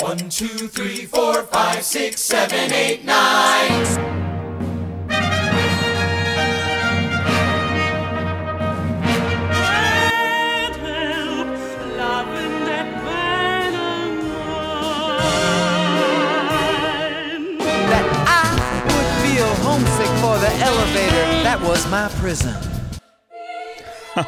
One, 0.00 0.30
two, 0.30 0.68
three, 0.68 1.04
four, 1.06 1.42
five, 1.44 1.82
six, 1.82 2.22
seven, 2.22 2.72
eight, 2.72 3.04
nine. 3.04 4.10
elevator, 20.60 21.42
that 21.42 21.60
was 21.60 21.86
my 21.88 22.08
prison. 22.20 22.54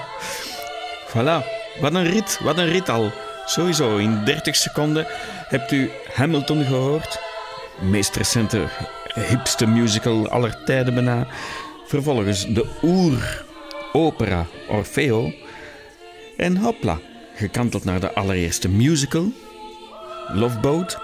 voilà, 1.12 1.44
wat 1.80 1.94
een 1.94 2.04
rit, 2.04 2.38
wat 2.42 2.58
een 2.58 2.68
rit 2.68 2.88
al. 2.88 3.10
Sowieso, 3.46 3.96
in 3.96 4.24
30 4.24 4.56
seconden 4.56 5.06
hebt 5.52 5.72
u 5.72 5.90
Hamilton 6.14 6.64
gehoord. 6.64 7.20
Meest 7.80 8.16
recente, 8.16 8.64
hipste 9.14 9.66
musical 9.66 10.28
aller 10.28 10.64
tijden 10.64 10.94
bijna. 10.94 11.26
Vervolgens 11.86 12.46
de 12.46 12.66
oer-opera 12.82 14.46
Orfeo. 14.68 15.32
En 16.36 16.56
hopla, 16.56 16.98
gekanteld 17.34 17.84
naar 17.84 18.00
de 18.00 18.12
allereerste 18.12 18.68
musical, 18.68 19.32
Love 20.32 20.58
Boat. 20.58 20.98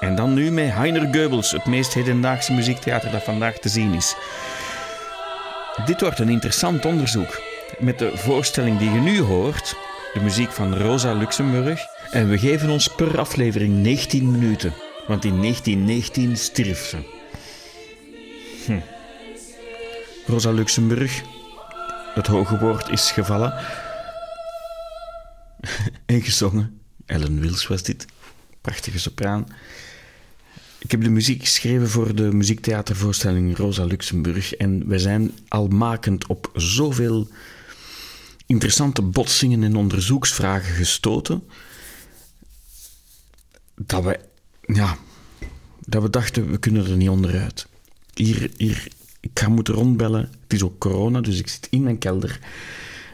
En 0.00 0.14
dan 0.14 0.34
nu 0.34 0.50
met 0.50 0.72
Heiner 0.72 1.08
Goebbels, 1.14 1.50
het 1.50 1.66
meest 1.66 1.94
hedendaagse 1.94 2.52
muziektheater 2.52 3.10
dat 3.10 3.22
vandaag 3.22 3.58
te 3.58 3.68
zien 3.68 3.94
is. 3.94 4.14
Dit 5.84 6.00
wordt 6.00 6.18
een 6.18 6.28
interessant 6.28 6.84
onderzoek. 6.84 7.40
Met 7.78 7.98
de 7.98 8.10
voorstelling 8.14 8.78
die 8.78 8.90
je 8.90 9.00
nu 9.00 9.20
hoort, 9.20 9.76
de 10.14 10.20
muziek 10.20 10.52
van 10.52 10.76
Rosa 10.76 11.12
Luxemburg. 11.12 11.80
En 12.10 12.28
we 12.28 12.38
geven 12.38 12.70
ons 12.70 12.88
per 12.88 13.18
aflevering 13.18 13.82
19 13.82 14.30
minuten, 14.30 14.72
want 15.06 15.24
in 15.24 15.40
1919 15.40 16.36
stierf 16.36 16.86
ze. 16.86 16.96
Hm. 18.66 18.80
Rosa 20.26 20.50
Luxemburg, 20.50 21.22
het 22.14 22.26
hoge 22.26 22.58
woord 22.58 22.88
is 22.88 23.10
gevallen. 23.10 23.54
en 26.06 26.22
gezongen. 26.22 26.80
Ellen 27.06 27.40
Wils 27.40 27.66
was 27.66 27.82
dit. 27.82 28.06
Prachtige 28.60 28.98
sopraan. 28.98 29.46
Ik 30.78 30.90
heb 30.90 31.02
de 31.02 31.10
muziek 31.10 31.40
geschreven 31.40 31.88
voor 31.88 32.14
de 32.14 32.32
muziektheatervoorstelling 32.32 33.56
Rosa 33.56 33.84
Luxemburg. 33.84 34.54
En 34.54 34.88
we 34.88 34.98
zijn 34.98 35.32
al 35.48 35.68
makend 35.68 36.26
op 36.26 36.50
zoveel 36.54 37.28
interessante 38.46 39.02
botsingen 39.02 39.62
en 39.62 39.76
onderzoeksvragen 39.76 40.74
gestoten. 40.74 41.42
Dat 43.86 44.04
we, 44.04 44.20
ja, 44.60 44.96
dat 45.86 46.02
we 46.02 46.10
dachten, 46.10 46.50
we 46.50 46.58
kunnen 46.58 46.86
er 46.86 46.96
niet 46.96 47.08
onderuit. 47.08 47.66
Hier, 48.14 48.50
hier, 48.56 48.88
ik 49.20 49.30
ga 49.34 49.48
moeten 49.48 49.74
rondbellen. 49.74 50.30
Het 50.42 50.52
is 50.52 50.62
ook 50.62 50.78
corona, 50.78 51.20
dus 51.20 51.38
ik 51.38 51.48
zit 51.48 51.66
in 51.70 51.82
mijn 51.82 51.98
kelder. 51.98 52.40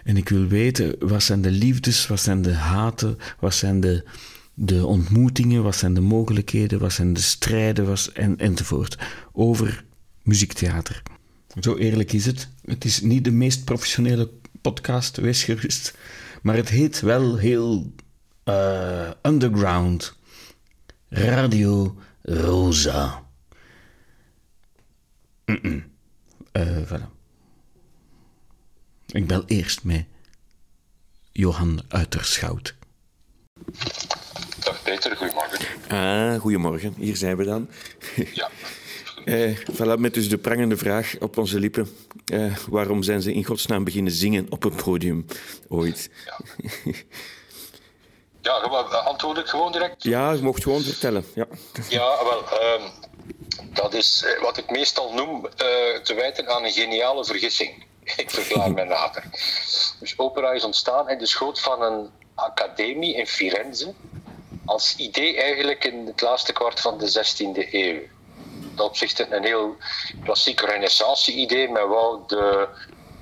En 0.04 0.16
ik 0.16 0.28
wil 0.28 0.46
weten, 0.46 0.96
wat 0.98 1.22
zijn 1.22 1.42
de 1.42 1.50
liefdes, 1.50 2.06
wat 2.06 2.20
zijn 2.20 2.42
de 2.42 2.52
haten, 2.52 3.18
wat 3.38 3.54
zijn 3.54 3.80
de 3.80 4.04
de 4.58 4.86
ontmoetingen, 4.86 5.62
wat 5.62 5.76
zijn 5.76 5.94
de 5.94 6.00
mogelijkheden, 6.00 6.78
wat 6.78 6.92
zijn 6.92 7.12
de 7.12 7.20
strijden 7.20 7.86
was, 7.86 8.12
en, 8.12 8.38
enzovoort. 8.38 8.98
Over 9.32 9.84
muziektheater. 10.22 11.02
Zo 11.60 11.76
eerlijk 11.76 12.12
is 12.12 12.26
het. 12.26 12.48
Het 12.64 12.84
is 12.84 13.00
niet 13.00 13.24
de 13.24 13.30
meest 13.30 13.64
professionele 13.64 14.30
podcast, 14.60 15.16
wees 15.16 15.44
gerust. 15.44 15.94
Maar 16.42 16.56
het 16.56 16.68
heet 16.68 17.00
wel 17.00 17.36
heel 17.36 17.92
uh, 18.44 19.10
underground. 19.22 20.16
Radio 21.08 21.96
Rosa. 22.22 23.24
Mm 25.44 25.58
-mm. 25.62 25.84
Uh, 26.52 26.82
voilà. 26.86 27.08
Ik 29.06 29.26
bel 29.26 29.44
eerst 29.46 29.84
met 29.84 30.04
Johan 31.32 31.82
Uiterschout. 31.88 32.74
Peter, 34.84 35.16
goedemorgen. 35.16 35.66
Ah, 35.88 36.40
goedemorgen. 36.40 36.94
Hier 36.96 37.16
zijn 37.16 37.36
we 37.36 37.44
dan. 37.44 37.68
Ja. 38.34 38.50
Uh, 39.24 39.56
voilà, 39.76 39.98
met 39.98 40.14
dus 40.14 40.28
de 40.28 40.38
prangende 40.38 40.76
vraag 40.76 41.14
op 41.18 41.38
onze 41.38 41.60
lippen. 41.60 41.88
Uh, 42.32 42.56
waarom 42.68 43.02
zijn 43.02 43.22
ze 43.22 43.34
in 43.34 43.44
godsnaam 43.44 43.84
beginnen 43.84 44.12
zingen 44.12 44.46
op 44.48 44.64
een 44.64 44.74
podium 44.74 45.24
ooit? 45.68 46.10
Ja, 46.24 46.40
ja 48.52 48.98
antwoord 48.98 49.38
ik 49.38 49.46
gewoon 49.46 49.72
direct? 49.72 50.02
Ja, 50.02 50.32
je 50.32 50.42
mocht 50.42 50.62
gewoon 50.62 50.82
vertellen. 50.82 51.26
Ja, 51.34 51.46
ja 51.88 52.24
wel, 52.24 52.42
uh, 52.42 52.88
dat 53.72 53.94
is 53.94 54.24
eh, 54.24 54.42
wat 54.42 54.56
ik 54.56 54.70
meestal 54.70 55.12
noem 55.12 55.48
te 56.02 56.14
wijten 56.14 56.48
aan 56.48 56.64
een 56.64 56.72
geniale 56.72 57.24
vergissing. 57.24 57.84
ik 58.16 58.30
verklaar 58.30 58.72
mij 58.72 58.84
nader. 58.84 59.24
Dus 60.00 60.14
opera 60.16 60.52
is 60.52 60.64
ontstaan 60.64 61.08
in 61.08 61.18
de 61.18 61.26
schoot 61.26 61.60
van 61.60 61.82
een 61.82 62.10
academie 62.34 63.14
in 63.14 63.26
Firenze 63.26 63.94
als 64.66 64.96
idee 64.96 65.36
eigenlijk 65.36 65.84
in 65.84 66.06
het 66.06 66.20
laatste 66.20 66.52
kwart 66.52 66.80
van 66.80 66.98
de 66.98 67.08
16e 67.08 67.72
eeuw. 67.72 68.00
Dat 68.74 68.86
opzicht 68.86 69.30
een 69.30 69.44
heel 69.44 69.76
klassiek 70.24 70.60
renaissance-idee, 70.60 71.68
men 71.68 71.88
wou 71.88 72.20
de 72.26 72.68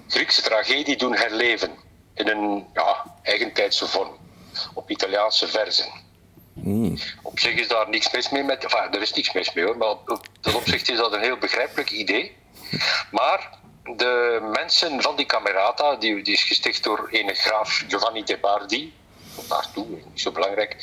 Griekse 0.08 0.42
tragedie 0.42 0.96
doen 0.96 1.14
herleven 1.16 1.70
in 2.14 2.28
een 2.28 2.66
ja, 2.74 3.04
eigentijdse 3.22 3.86
vorm, 3.86 4.16
op 4.74 4.90
Italiaanse 4.90 5.48
verzen. 5.48 5.86
Hmm. 6.54 6.98
Op 7.22 7.38
zich 7.38 7.54
is 7.54 7.68
daar 7.68 7.88
niks 7.88 8.12
mis 8.12 8.30
mee 8.30 8.42
met, 8.42 8.64
enfin, 8.64 8.92
er 8.92 9.02
is 9.02 9.12
niks 9.12 9.32
mis 9.32 9.52
mee 9.52 9.64
hoor, 9.64 9.76
maar 9.76 9.88
op 9.88 10.26
dat 10.40 10.54
opzicht 10.54 10.90
is 10.90 10.96
dat 10.96 11.12
een 11.12 11.22
heel 11.22 11.38
begrijpelijk 11.38 11.90
idee. 11.90 12.36
Maar 13.10 13.58
de 13.96 14.40
mensen 14.52 15.02
van 15.02 15.16
die 15.16 15.26
Camerata, 15.26 15.96
die, 15.96 16.22
die 16.22 16.34
is 16.34 16.42
gesticht 16.42 16.84
door 16.84 17.08
een 17.10 17.34
graaf 17.34 17.84
Giovanni 17.88 18.24
de 18.24 18.38
Bardi, 18.38 18.94
naartoe, 19.48 19.86
niet 19.86 20.20
zo 20.20 20.32
belangrijk, 20.32 20.76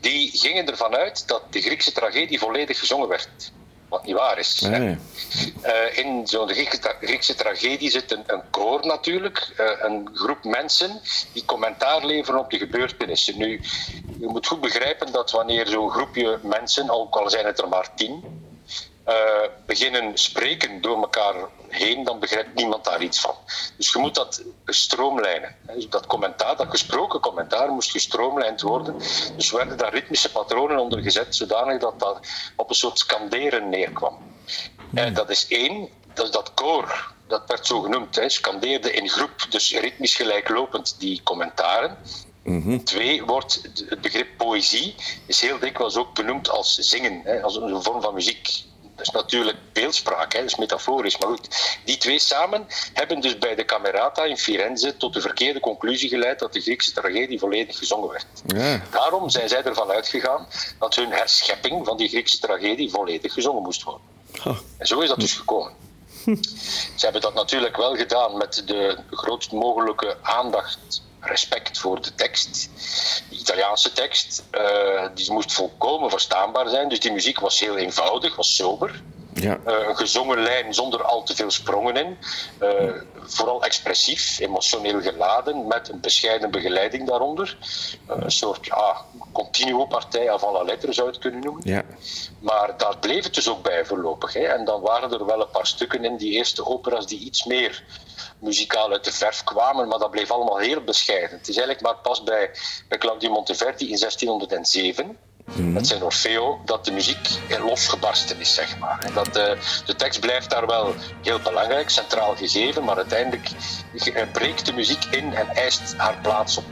die 0.00 0.30
gingen 0.38 0.66
ervan 0.66 0.94
uit 0.94 1.28
dat 1.28 1.52
de 1.52 1.60
Griekse 1.60 1.92
tragedie 1.92 2.38
volledig 2.38 2.78
gezongen 2.78 3.08
werd. 3.08 3.52
Wat 3.90 4.04
niet 4.04 4.16
waar 4.16 4.38
is. 4.38 4.62
Uh, 4.62 4.96
in 5.98 6.26
zo'n 6.26 6.48
Griekse, 6.48 6.96
Griekse, 7.00 7.34
tragedie 7.34 7.90
zit 7.90 8.12
een, 8.12 8.22
een 8.26 8.42
koor 8.50 8.86
natuurlijk, 8.86 9.54
uh, 9.60 9.70
een 9.78 10.10
groep 10.12 10.44
mensen 10.44 11.00
die 11.32 11.44
commentaar 11.44 12.06
leveren 12.06 12.40
op 12.40 12.50
de 12.50 12.58
gebeurtenissen. 12.58 13.38
Nu, 13.38 13.60
je 14.20 14.26
moet 14.26 14.46
goed 14.46 14.60
begrijpen 14.60 15.12
dat 15.12 15.30
wanneer 15.30 15.66
zo'n 15.66 15.90
groepje 15.90 16.38
mensen, 16.42 16.90
ook 16.90 17.16
al 17.16 17.30
zijn 17.30 17.46
het 17.46 17.60
er 17.60 17.68
maar 17.68 17.94
tien, 17.94 18.24
uh, 19.08 19.14
beginnen 19.66 20.18
spreken 20.18 20.80
door 20.80 20.96
elkaar 20.96 21.34
heen, 21.68 22.04
dan 22.04 22.20
begrijpt 22.20 22.54
niemand 22.54 22.84
daar 22.84 23.02
iets 23.02 23.20
van. 23.20 23.34
Dus 23.76 23.92
je 23.92 23.98
moet 23.98 24.14
dat 24.14 24.42
stroomlijnen. 24.66 25.56
Dus 25.74 25.88
dat 25.88 26.06
commentaar, 26.06 26.56
dat 26.56 26.70
gesproken 26.70 27.20
commentaar, 27.20 27.68
moest 27.68 27.90
gestroomlijnd 27.90 28.60
worden. 28.60 28.98
Dus 29.36 29.50
werden 29.50 29.78
daar 29.78 29.92
ritmische 29.92 30.30
patronen 30.30 30.78
onder 30.78 31.02
gezet, 31.02 31.36
zodanig 31.36 31.80
dat 31.80 32.00
dat 32.00 32.18
op 32.56 32.68
een 32.68 32.74
soort 32.74 32.98
skanderen 32.98 33.68
neerkwam. 33.68 34.18
En 34.94 35.04
hmm. 35.04 35.14
dat 35.14 35.30
is 35.30 35.46
één, 35.48 35.88
dat 36.14 36.24
is 36.24 36.30
dat 36.30 36.54
koor. 36.54 37.14
Dat 37.26 37.42
werd 37.46 37.66
zo 37.66 37.80
genoemd, 37.80 38.16
hè, 38.16 38.28
scandeerde 38.28 38.92
in 38.92 39.08
groep, 39.08 39.46
dus 39.48 39.78
ritmisch 39.78 40.14
gelijklopend 40.14 40.94
die 40.98 41.20
commentaren. 41.22 41.96
Mm 42.42 42.84
Twee 42.84 43.24
wordt 43.24 43.60
het 43.88 44.00
begrip 44.00 44.28
poëzie 44.36 44.94
is 45.26 45.40
heel 45.40 45.58
dikwijls 45.58 45.96
ook 45.96 46.14
benoemd 46.14 46.50
als 46.50 46.74
zingen, 46.74 47.20
hè, 47.24 47.42
als 47.42 47.56
een 47.56 47.82
vorm 47.82 48.02
van 48.02 48.14
muziek. 48.14 48.68
Dat 49.00 49.14
is 49.14 49.20
natuurlijk 49.20 49.56
beeldspraak, 49.72 50.32
hè, 50.32 50.38
dat 50.40 50.48
is 50.48 50.56
metaforisch. 50.56 51.18
Maar 51.18 51.28
goed, 51.28 51.78
die 51.84 51.96
twee 51.96 52.18
samen 52.18 52.66
hebben 52.92 53.20
dus 53.20 53.38
bij 53.38 53.54
de 53.54 53.64
Camerata 53.64 54.24
in 54.24 54.36
Firenze 54.36 54.96
tot 54.96 55.12
de 55.12 55.20
verkeerde 55.20 55.60
conclusie 55.60 56.08
geleid 56.08 56.38
dat 56.38 56.52
de 56.52 56.60
Griekse 56.60 56.92
tragedie 56.92 57.38
volledig 57.38 57.78
gezongen 57.78 58.10
werd. 58.10 58.26
Ja. 58.46 58.82
Daarom 58.90 59.30
zijn 59.30 59.48
zij 59.48 59.62
ervan 59.62 59.90
uitgegaan 59.90 60.46
dat 60.78 60.94
hun 60.94 61.10
herschepping 61.10 61.86
van 61.86 61.96
die 61.96 62.08
Griekse 62.08 62.38
tragedie 62.38 62.90
volledig 62.90 63.32
gezongen 63.32 63.62
moest 63.62 63.82
worden. 63.82 64.06
En 64.78 64.86
zo 64.86 65.00
is 65.00 65.08
dat 65.08 65.20
dus 65.20 65.32
gekomen. 65.32 65.72
Ze 66.94 67.04
hebben 67.04 67.20
dat 67.20 67.34
natuurlijk 67.34 67.76
wel 67.76 67.96
gedaan 67.96 68.36
met 68.36 68.62
de 68.66 68.98
grootst 69.10 69.52
mogelijke 69.52 70.16
aandacht 70.22 71.02
respect 71.20 71.78
voor 71.78 72.02
de 72.02 72.14
tekst. 72.14 72.70
De 73.28 73.36
Italiaanse 73.36 73.92
tekst, 73.92 74.44
uh, 74.52 75.06
die 75.14 75.32
moest 75.32 75.52
volkomen 75.52 76.10
verstaanbaar 76.10 76.68
zijn. 76.68 76.88
Dus 76.88 77.00
die 77.00 77.12
muziek 77.12 77.40
was 77.40 77.60
heel 77.60 77.76
eenvoudig, 77.76 78.36
was 78.36 78.56
sober. 78.56 79.02
Ja. 79.34 79.58
Uh, 79.66 79.88
een 79.88 79.96
gezongen 79.96 80.42
lijn 80.42 80.74
zonder 80.74 81.02
al 81.02 81.22
te 81.22 81.34
veel 81.34 81.50
sprongen 81.50 81.96
in. 81.96 82.16
Uh, 82.62 82.92
vooral 83.22 83.64
expressief, 83.64 84.38
emotioneel 84.38 85.00
geladen, 85.00 85.66
met 85.66 85.88
een 85.88 86.00
bescheiden 86.00 86.50
begeleiding 86.50 87.06
daaronder. 87.06 87.56
een 88.06 88.30
soort 88.30 88.66
ja, 88.66 89.04
continuo 89.32 89.86
partij 89.86 90.30
af 90.30 90.42
alle 90.42 90.64
letters 90.64 90.96
zou 90.96 91.06
je 91.06 91.12
het 91.12 91.22
kunnen 91.22 91.40
noemen. 91.40 91.62
Ja. 91.64 91.82
Maar 92.38 92.76
daar 92.76 92.98
bleef 92.98 93.24
het 93.24 93.34
dus 93.34 93.48
ook 93.48 93.62
bij 93.62 93.84
voorlopig. 93.84 94.32
Hè. 94.32 94.40
En 94.44 94.64
dan 94.64 94.80
waren 94.80 95.12
er 95.12 95.26
wel 95.26 95.40
een 95.40 95.50
paar 95.50 95.66
stukken 95.66 96.04
in 96.04 96.16
die 96.16 96.32
eerste 96.32 96.66
operas 96.66 97.06
die 97.06 97.18
iets 97.18 97.44
meer 97.44 97.84
muzikaal 98.40 98.92
uit 98.92 99.04
de 99.04 99.12
verf 99.12 99.44
kwamen, 99.44 99.88
maar 99.88 99.98
dat 99.98 100.10
bleef 100.10 100.30
allemaal 100.30 100.58
heel 100.58 100.80
bescheiden. 100.80 101.38
Het 101.38 101.48
is 101.48 101.56
eigenlijk 101.56 101.80
maar 101.80 101.96
pas 102.02 102.22
bij, 102.22 102.50
bij 102.88 102.98
Claudio 102.98 103.30
Monteverdi 103.30 103.90
in 103.90 103.98
1607 103.98 105.16
met 105.54 105.86
zijn 105.86 106.02
Orfeo, 106.02 106.60
dat 106.64 106.84
de 106.84 106.92
muziek 106.92 107.28
losgebarsten 107.64 108.40
is, 108.40 108.54
zeg 108.54 108.78
maar. 108.78 108.98
En 108.98 109.12
dat 109.14 109.34
de, 109.34 109.56
de 109.86 109.94
tekst 109.94 110.20
blijft 110.20 110.50
daar 110.50 110.66
wel 110.66 110.94
heel 111.22 111.38
belangrijk, 111.38 111.90
centraal 111.90 112.36
gegeven, 112.36 112.84
maar 112.84 112.96
uiteindelijk 112.96 113.50
breekt 114.32 114.66
de 114.66 114.72
muziek 114.72 115.04
in 115.04 115.34
en 115.34 115.48
eist 115.48 115.94
haar 115.96 116.18
plaats 116.22 116.56
op. 116.56 116.64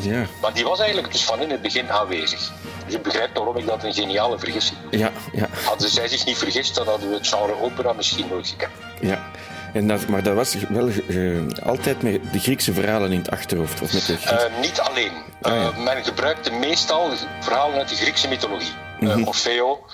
Ja. 0.00 0.26
Maar 0.40 0.54
die 0.54 0.64
was 0.64 0.78
eigenlijk 0.80 1.12
dus 1.12 1.24
van 1.24 1.40
in 1.40 1.50
het 1.50 1.62
begin 1.62 1.90
aanwezig. 1.90 2.52
Dus 2.84 2.94
ik 2.94 3.02
begrijp 3.02 3.36
waarom 3.36 3.56
ik 3.56 3.66
dat 3.66 3.84
een 3.84 3.94
geniale 3.94 4.38
vergissing 4.38 4.78
noem. 4.82 5.00
Ja, 5.00 5.12
ja, 5.32 5.48
Hadden 5.64 5.90
zij 5.90 6.08
zich 6.08 6.24
niet 6.24 6.38
vergist, 6.38 6.74
dan 6.74 6.86
hadden 6.86 7.08
we 7.08 7.14
het 7.14 7.28
genre 7.28 7.60
opera 7.60 7.92
misschien 7.92 8.28
nooit 8.28 8.48
gekend. 8.48 8.72
ja. 9.00 9.30
En 9.72 9.88
dat, 9.88 10.06
maar 10.06 10.22
dat 10.22 10.34
was 10.34 10.54
wel 10.68 10.88
eh, 10.88 11.66
altijd 11.66 12.02
met 12.02 12.32
de 12.32 12.38
Griekse 12.38 12.72
verhalen 12.72 13.12
in 13.12 13.18
het 13.18 13.30
achterhoofd. 13.30 13.80
Of 13.82 13.92
met 13.92 14.06
de 14.06 14.16
Griekse- 14.16 14.34
Eh, 14.46 14.60
niet 14.60 14.80
alleen. 14.80 15.12
Ah, 15.42 15.52
ja. 15.52 15.68
Eh, 15.70 15.76
men 15.78 16.04
gebruikte 16.04 16.50
meestal 16.52 17.10
verhalen 17.40 17.78
uit 17.78 17.88
de 17.88 17.94
Griekse 17.96 18.28
mythologie. 18.28 18.72
Mhm. 19.00 19.22
Orfeo, 19.24 19.84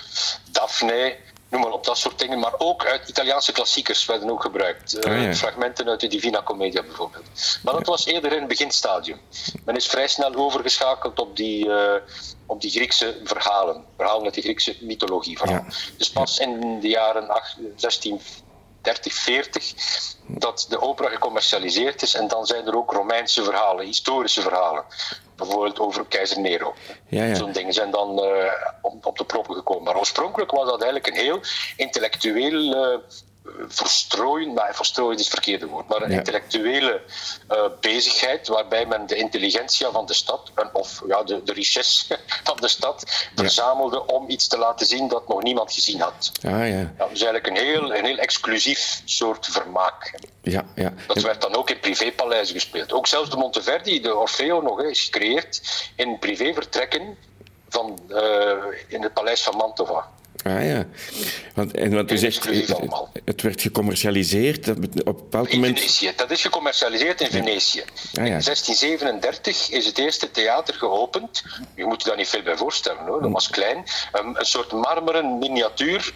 Daphne, 0.51 1.15
noem 1.49 1.61
maar 1.61 1.71
op, 1.71 1.85
dat 1.85 1.97
soort 1.97 2.19
dingen. 2.19 2.39
Maar 2.39 2.53
ook 2.57 2.85
uit 2.85 3.09
Italiaanse 3.09 3.51
klassiekers 3.51 4.05
werden 4.05 4.29
ook 4.29 4.41
gebruikt. 4.41 5.05
Ah, 5.05 5.21
ja. 5.23 5.33
Fragmenten 5.33 5.89
uit 5.89 5.99
de 5.99 6.07
Divina 6.07 6.43
Commedia 6.43 6.81
bijvoorbeeld. 6.83 7.25
Maar 7.63 7.73
dat 7.73 7.85
was 7.87 8.05
eerder 8.05 8.31
in 8.31 8.39
het 8.39 8.47
beginstadium. 8.47 9.19
Men 9.65 9.75
is 9.75 9.87
vrij 9.87 10.07
snel 10.07 10.35
overgeschakeld 10.35 11.19
op 11.19 11.35
die, 11.35 11.69
op 12.45 12.61
die 12.61 12.71
Griekse 12.71 13.17
verhalen. 13.23 13.83
Verhalen 13.97 14.23
uit 14.25 14.33
de 14.33 14.41
Griekse 14.41 14.75
mythologie 14.81 15.37
vooral. 15.37 15.55
Ja. 15.55 15.65
Dus 15.97 16.09
pas 16.11 16.39
in 16.39 16.79
de 16.79 16.87
jaren 16.87 17.29
ach- 17.29 17.55
16... 17.75 18.19
30, 18.85 19.13
40, 19.13 19.73
dat 20.27 20.65
de 20.69 20.81
opera 20.81 21.09
gecommercialiseerd 21.09 22.01
is. 22.01 22.13
En 22.13 22.27
dan 22.27 22.45
zijn 22.45 22.67
er 22.67 22.77
ook 22.77 22.91
Romeinse 22.91 23.43
verhalen, 23.43 23.85
historische 23.85 24.41
verhalen. 24.41 24.83
Bijvoorbeeld 25.35 25.79
over 25.79 26.05
keizer 26.05 26.39
Nero. 26.39 26.73
Ja, 27.07 27.23
ja. 27.23 27.35
Zo'n 27.35 27.51
dingen 27.51 27.73
zijn 27.73 27.91
dan 27.91 28.23
eh, 28.23 28.51
op, 28.81 29.05
op 29.05 29.17
de 29.17 29.25
proppen 29.25 29.55
gekomen. 29.55 29.83
Maar 29.83 29.97
oorspronkelijk 29.97 30.51
was 30.51 30.69
dat 30.69 30.81
eigenlijk 30.81 31.07
een 31.07 31.23
heel 31.23 31.39
intellectueel 31.75 32.75
eh 32.75 32.99
verstrooien, 33.67 34.53
maar 34.53 34.75
verstrooien 34.75 35.15
is 35.15 35.25
het 35.25 35.33
verkeerde 35.33 35.65
woord, 35.67 35.87
maar 35.87 36.01
een 36.01 36.11
Ja. 36.11 36.17
intellectuele 36.17 37.01
eh, 37.47 37.63
bezigheid 37.81 38.47
waarbij 38.47 38.85
men 38.85 39.05
de 39.07 39.15
intelligentia 39.15 39.91
van 39.91 40.05
de 40.05 40.13
stad, 40.13 40.51
en, 40.55 40.69
of 40.73 41.01
ja, 41.07 41.23
de, 41.23 41.43
de 41.43 41.53
richesse 41.53 42.19
van 42.43 42.57
de 42.59 42.67
stad, 42.67 43.27
verzamelde 43.35 44.05
om 44.05 44.29
iets 44.29 44.47
te 44.47 44.57
laten 44.57 44.85
zien 44.87 45.07
dat 45.07 45.27
nog 45.27 45.43
niemand 45.43 45.73
gezien 45.73 45.99
had. 46.01 46.31
Ah 46.43 46.51
ja, 46.51 46.65
Ja, 46.97 47.07
dus 47.09 47.21
eigenlijk 47.21 47.47
een 47.47 47.55
heel, 47.65 47.95
een 47.95 48.05
heel 48.05 48.17
exclusief 48.17 49.01
soort 49.05 49.45
vermaak. 49.45 50.19
ja, 50.41 50.65
ja. 50.75 50.93
Dat 51.07 51.21
werd 51.21 51.41
dan 51.41 51.55
ook 51.55 51.69
in 51.69 51.79
privépaleizen 51.79 52.53
gespeeld. 52.55 52.93
Ook 52.93 53.07
zelfs 53.07 53.29
de 53.29 53.37
Monteverdi, 53.37 54.01
de 54.01 54.15
Orfeo 54.15 54.61
nog, 54.61 54.81
is 54.81 55.03
gecreëerd 55.03 55.61
in 55.95 56.19
privévertrekken 56.19 57.17
van, 57.69 57.99
eh, 58.09 58.51
in 58.87 59.03
het 59.03 59.13
paleis 59.13 59.41
van 59.43 59.55
Mantova. 59.57 60.09
Ah 60.43 60.65
ja. 60.65 60.85
Want, 61.53 61.77
en 61.77 61.93
wat 61.93 62.11
u 62.11 62.17
zegt, 62.17 62.45
eh, 62.45 62.67
het 63.25 63.41
werd 63.41 63.61
gecommercialiseerd. 63.61 64.67
Op 64.67 64.77
een 64.77 64.91
bepaald 65.03 65.49
In 65.49 65.59
moment. 65.59 65.79
Venetië. 65.79 66.13
Dat 66.15 66.31
is 66.31 66.41
gecommercialiseerd 66.41 67.21
in 67.21 67.29
Venetië. 67.29 67.81
Ah, 67.81 68.27
ja. 68.27 68.35
In 68.35 68.41
1637 68.41 69.69
is 69.69 69.85
het 69.85 69.97
eerste 69.97 70.31
theater 70.31 70.73
geopend. 70.73 71.43
Je 71.75 71.85
moet 71.85 72.01
je 72.01 72.07
daar 72.07 72.17
niet 72.17 72.27
veel 72.27 72.43
bij 72.43 72.57
voorstellen 72.57 73.05
hoor, 73.05 73.21
dat 73.21 73.31
was 73.31 73.49
klein. 73.49 73.83
Een, 74.11 74.39
een 74.39 74.45
soort 74.45 74.71
marmeren 74.71 75.37
miniatuur. 75.37 76.13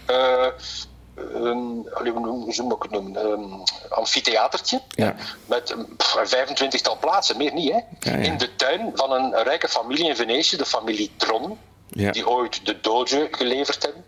een, 1.14 1.88
allee, 1.92 2.12
hoe 2.12 2.52
zou 2.52 2.74
ik 2.74 2.82
het 2.82 2.90
noemen? 2.90 3.32
Een 3.32 3.62
amfitheatertje. 3.88 4.80
Ja. 4.88 5.16
Met 5.46 5.70
een 5.70 5.96
een 6.16 6.26
25-tal 6.26 6.98
plaatsen, 6.98 7.36
meer 7.36 7.52
niet. 7.52 7.72
Hè? 7.72 8.10
Ja. 8.10 8.16
In 8.16 8.38
de 8.38 8.56
tuin 8.56 8.90
van 8.94 9.12
een 9.12 9.42
rijke 9.42 9.68
familie 9.68 10.08
in 10.08 10.16
Venetië, 10.16 10.56
de 10.56 10.66
familie 10.66 11.10
Tron. 11.16 11.58
Ja. 11.88 12.10
Die 12.10 12.28
ooit 12.28 12.66
de 12.66 12.80
Doge 12.80 13.28
geleverd 13.30 13.82
hebben. 13.82 14.04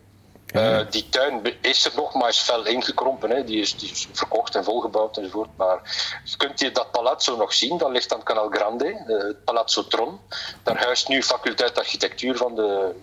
Ja. 0.52 0.78
Eh, 0.78 0.90
die 0.90 1.08
tuin 1.08 1.42
is 1.60 1.84
er 1.84 1.92
nog, 1.96 2.14
maar 2.14 2.28
is 2.28 2.38
fel 2.38 2.66
ingekrompen. 2.66 3.30
Hè. 3.30 3.44
Die, 3.44 3.60
is, 3.60 3.76
die 3.76 3.90
is 3.90 4.08
verkocht 4.12 4.54
en 4.54 4.64
volgebouwd 4.64 5.16
enzovoort. 5.16 5.56
Maar 5.56 5.80
je 6.24 6.36
kunt 6.36 6.60
hier 6.60 6.72
dat 6.72 6.90
palazzo 6.90 7.36
nog 7.36 7.54
zien. 7.54 7.78
Dat 7.78 7.90
ligt 7.90 8.12
aan 8.12 8.22
Canal 8.22 8.48
Grande, 8.48 9.04
het 9.06 9.44
Palazzo 9.44 9.86
Tron. 9.86 10.20
Daar 10.62 10.84
huist 10.84 11.08
nu 11.08 11.22
faculteit 11.22 11.78
architectuur 11.78 12.36
van 12.36 12.54
de, 12.54 12.94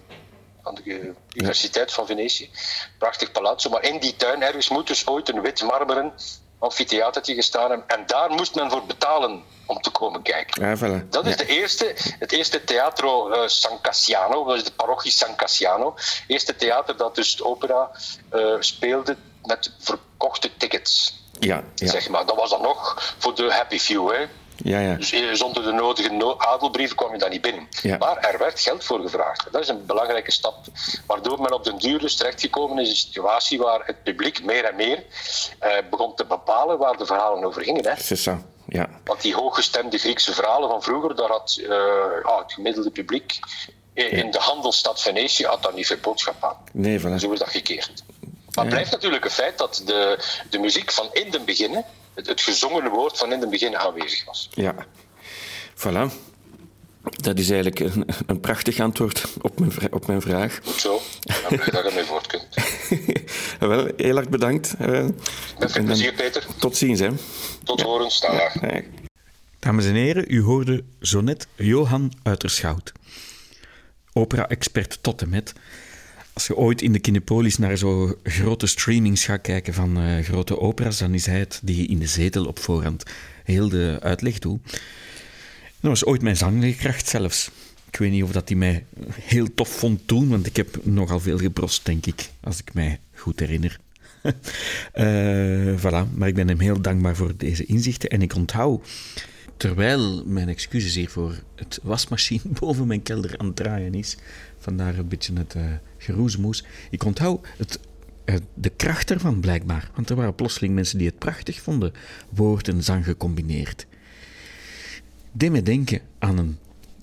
van 0.63 0.75
de 0.75 1.13
Universiteit 1.33 1.93
van 1.93 2.05
Venetië. 2.05 2.49
Prachtig 2.97 3.31
palazzo. 3.31 3.69
Maar 3.69 3.83
in 3.83 3.99
die 3.99 4.15
tuin 4.15 4.41
ergens 4.41 4.69
moet 4.69 4.87
dus 4.87 5.07
ooit 5.07 5.29
een 5.29 5.41
wit 5.41 5.63
marmeren 5.63 6.13
amfitheatertje 6.59 7.33
gestaan 7.33 7.69
hebben. 7.69 7.87
En 7.87 8.03
daar 8.05 8.29
moest 8.29 8.55
men 8.55 8.69
voor 8.71 8.85
betalen 8.85 9.43
om 9.65 9.81
te 9.81 9.89
komen 9.89 10.21
kijken. 10.21 10.77
Voilà. 10.77 11.09
Dat 11.09 11.25
is 11.25 11.31
Ja. 11.31 11.37
de 11.37 11.45
eerste, 11.47 11.95
het 12.19 12.31
eerste 12.31 12.63
Teatro 12.63 13.29
eh, 13.31 13.47
San 13.47 13.81
Cassiano, 13.81 14.45
dat 14.45 14.55
is 14.55 14.63
de 14.63 14.71
parochie 14.71 15.11
San 15.11 15.35
Cassiano. 15.35 15.93
Het 15.95 16.23
eerste 16.27 16.55
theater 16.55 16.97
dat 16.97 17.15
dus 17.15 17.35
de 17.35 17.45
opera 17.45 17.89
eh, 18.29 18.55
speelde 18.59 19.17
met 19.43 19.71
verkochte 19.79 20.57
tickets. 20.57 21.17
Ja, 21.39 21.63
ja, 21.75 21.87
Zeg 21.87 22.09
maar. 22.09 22.25
Dat 22.25 22.35
was 22.35 22.49
dan 22.49 22.61
nog 22.61 23.13
voor 23.17 23.35
de 23.35 23.53
happy 23.53 23.79
few. 23.79 24.11
Hè. 24.11 24.25
Ja, 24.63 24.79
ja. 24.79 24.95
Dus 24.95 25.13
zonder 25.33 25.63
de 25.63 25.71
nodige 25.71 26.09
no- 26.09 26.37
adelbrieven 26.37 26.95
kwam 26.95 27.11
je 27.11 27.17
daar 27.17 27.29
niet 27.29 27.41
binnen. 27.41 27.67
Ja. 27.81 27.97
Maar 27.97 28.17
er 28.17 28.37
werd 28.37 28.59
geld 28.59 28.83
voor 28.83 29.01
gevraagd. 29.01 29.47
Dat 29.51 29.61
is 29.61 29.67
een 29.67 29.85
belangrijke 29.85 30.31
stap. 30.31 30.55
Waardoor 31.05 31.41
men 31.41 31.53
op 31.53 31.63
den 31.63 31.77
duur 31.77 31.99
dus 31.99 32.15
terechtgekomen 32.15 32.77
is 32.77 32.83
in 32.83 32.89
een 32.89 32.97
situatie 32.97 33.59
waar 33.59 33.81
het 33.85 34.03
publiek 34.03 34.43
meer 34.43 34.65
en 34.65 34.75
meer 34.75 35.03
eh, 35.59 35.71
begon 35.89 36.15
te 36.15 36.25
bepalen 36.25 36.77
waar 36.77 36.97
de 36.97 37.05
verhalen 37.05 37.43
over 37.43 37.63
gingen. 37.63 37.85
Hè. 37.85 37.93
Ça. 38.15 38.33
Ja. 38.65 38.89
Want 39.03 39.21
die 39.21 39.35
hooggestemde 39.35 39.97
Griekse 39.97 40.33
verhalen 40.33 40.69
van 40.69 40.83
vroeger, 40.83 41.15
daar 41.15 41.29
had 41.29 41.59
eh, 41.69 42.37
het 42.39 42.53
gemiddelde 42.53 42.89
publiek 42.89 43.39
in 43.93 44.11
in 44.11 44.31
de 44.31 44.39
handelsstad 44.39 45.01
Venetië 45.01 45.45
had 45.45 45.63
daar 45.63 45.73
niet 45.73 45.87
veel 45.87 45.97
boodschap 46.01 46.43
aan. 46.43 46.57
Nee, 46.71 46.99
voilà. 46.99 47.15
Zo 47.15 47.31
is 47.31 47.39
dat 47.39 47.49
gekeerd. 47.49 48.03
Maar 48.53 48.65
het 48.65 48.73
blijft 48.73 48.91
natuurlijk 48.91 49.25
een 49.25 49.31
feit 49.31 49.57
dat 49.57 49.81
de, 49.85 50.19
de 50.49 50.59
muziek 50.59 50.91
van 50.91 51.09
in 51.11 51.31
den 51.31 51.45
beginnen, 51.45 51.85
het, 52.13 52.27
het 52.27 52.41
gezongen 52.41 52.89
woord 52.89 53.17
van 53.17 53.33
in 53.33 53.39
den 53.39 53.49
beginnen 53.49 53.79
aanwezig 53.79 54.25
was. 54.25 54.49
Ja. 54.53 54.75
Voilà. 55.75 56.13
Dat 57.01 57.37
is 57.39 57.49
eigenlijk 57.49 57.79
een, 57.79 58.05
een 58.25 58.39
prachtig 58.39 58.79
antwoord 58.79 59.23
op 59.41 59.59
mijn, 59.59 59.93
op 59.93 60.07
mijn 60.07 60.21
vraag. 60.21 60.59
Goed 60.63 60.79
zo. 60.81 60.95
Ik 60.95 61.45
ben 61.49 61.59
blij 61.59 61.69
dat 61.71 61.83
je 61.83 61.89
ermee 61.89 62.03
voort 62.03 62.27
kunt. 62.27 62.47
Wel, 63.59 63.91
heel 63.97 64.17
erg 64.17 64.29
bedankt. 64.29 64.75
eh, 64.79 65.05
Met 65.59 65.71
veel 65.71 65.83
plezier, 65.83 66.13
Peter. 66.13 66.45
Tot 66.57 66.77
ziens, 66.77 66.99
hè. 66.99 67.09
Tot 67.63 67.81
horens. 67.81 68.19
Dag. 68.21 68.61
Ja. 68.61 68.81
Dames 69.59 69.85
en 69.85 69.93
heren, 69.95 70.25
u 70.27 70.41
hoorde 70.41 70.83
zo 71.01 71.21
net 71.21 71.47
Johan 71.55 72.13
Uiterschout. 72.23 72.91
Opera-expert 74.13 74.97
tot 75.03 75.21
en 75.21 75.29
met. 75.29 75.53
Als 76.39 76.47
je 76.47 76.55
ooit 76.55 76.81
in 76.81 76.91
de 76.91 76.99
Kinepolis 76.99 77.57
naar 77.57 77.77
zo 77.77 78.17
grote 78.23 78.67
streamings 78.67 79.25
gaat 79.25 79.41
kijken 79.41 79.73
van 79.73 79.99
eh, 79.99 80.23
grote 80.23 80.59
opera's, 80.59 80.97
dan 80.97 81.13
is 81.13 81.25
hij 81.25 81.39
het 81.39 81.59
die 81.63 81.87
in 81.87 81.99
de 81.99 82.07
zetel 82.07 82.45
op 82.45 82.59
voorhand 82.59 83.03
heel 83.43 83.69
de 83.69 83.97
uitleg 84.01 84.39
doet. 84.39 84.71
Dat 85.79 85.91
was 85.91 86.05
ooit 86.05 86.21
mijn 86.21 86.37
zangleerkracht 86.37 87.07
zelfs. 87.07 87.51
Ik 87.91 87.99
weet 87.99 88.11
niet 88.11 88.23
of 88.23 88.31
dat 88.31 88.49
hij 88.49 88.57
mij 88.57 88.85
heel 89.11 89.53
tof 89.53 89.69
vond 89.69 90.07
toen, 90.07 90.29
want 90.29 90.45
ik 90.45 90.55
heb 90.55 90.79
nogal 90.83 91.19
veel 91.19 91.37
gebrost, 91.37 91.85
denk 91.85 92.05
ik, 92.05 92.29
als 92.39 92.59
ik 92.59 92.73
mij 92.73 92.99
goed 93.13 93.39
herinner. 93.39 93.79
Eh, 94.93 95.77
voilà, 95.77 96.13
maar 96.13 96.27
ik 96.27 96.35
ben 96.35 96.47
hem 96.47 96.59
heel 96.59 96.81
dankbaar 96.81 97.15
voor 97.15 97.33
deze 97.37 97.65
inzichten. 97.65 98.09
En 98.09 98.21
ik 98.21 98.35
onthoud, 98.35 98.87
terwijl 99.59 100.25
mijn 100.25 100.49
excuses 100.49 100.95
hier 100.95 101.09
voor 101.09 101.43
het 101.55 101.79
wasmachine 101.83 102.41
boven 102.59 102.87
mijn 102.87 103.03
kelder 103.03 103.37
aan 103.37 103.45
het 103.45 103.55
draaien 103.55 103.93
is, 103.93 104.17
vandaar 104.57 104.97
een 104.97 105.07
beetje 105.07 105.33
het 105.33 105.55
eh 105.55 105.63
geroesmoes, 105.97 106.63
ik 106.89 107.03
onthoud 107.03 107.47
het, 107.57 107.79
eh, 108.25 108.35
de 108.53 108.69
kracht 108.69 109.11
ervan 109.11 109.39
blijkbaar. 109.39 109.91
Want 109.95 110.09
er 110.09 110.15
waren 110.15 110.35
plotseling 110.35 110.73
mensen 110.73 110.97
die 110.97 111.07
het 111.07 111.19
prachtig 111.19 111.61
vonden, 111.61 111.93
woord 112.29 112.67
en 112.67 112.83
zang 112.83 113.05
gecombineerd 113.05 113.87
deed 115.31 115.51
me 115.51 115.63
denken 115.63 116.01
aan 116.19 116.37
een 116.37 116.57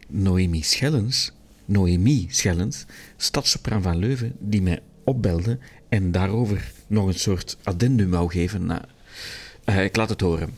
Noemi 0.09 0.63
Schellens, 0.63 1.33
Noemi 1.65 2.27
Schellens, 2.31 2.85
stadsopera 3.17 3.81
van 3.81 3.97
Leuven, 3.97 4.33
die 4.39 4.63
mij 4.63 4.81
opbelde 5.05 5.59
en 5.89 6.13
daarover 6.13 6.73
nog 6.87 7.07
een 7.07 7.19
soort 7.19 7.57
addendum 7.63 8.11
wou 8.11 8.31
geven. 8.31 8.67
Nou, 8.67 8.83
ik 9.83 9.97
laat 9.97 10.09
het 10.09 10.21
horen. 10.21 10.55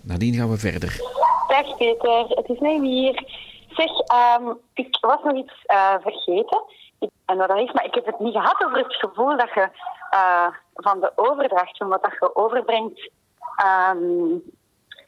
Nadien 0.00 0.34
gaan 0.34 0.50
we 0.50 0.58
verder. 0.58 1.19
Dag 1.62 1.76
Peter, 1.76 2.26
het 2.28 2.48
is 2.48 2.58
mij 2.58 2.78
hier. 2.78 3.24
Zeg, 3.68 4.00
ehm, 4.00 4.54
ik 4.74 4.98
was 5.00 5.22
nog 5.22 5.34
iets 5.34 5.64
eh, 5.64 5.94
vergeten. 6.00 6.62
Ik, 6.98 7.10
en 7.26 7.38
dat 7.38 7.56
is, 7.56 7.72
maar 7.72 7.84
ik 7.84 7.94
heb 7.94 8.06
het 8.06 8.18
niet 8.18 8.32
gehad 8.32 8.64
over 8.64 8.78
het 8.78 8.94
gevoel 8.94 9.36
dat 9.36 9.54
je 9.54 9.68
eh, 10.10 10.46
van 10.74 11.00
de 11.00 11.12
overdracht, 11.14 11.76
van 11.76 11.88
wat 11.88 12.02
dat 12.02 12.12
je 12.12 12.36
overbrengt 12.36 13.10
ehm, 13.56 14.38